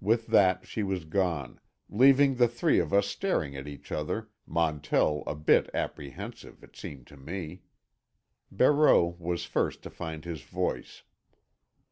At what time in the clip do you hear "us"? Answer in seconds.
2.92-3.06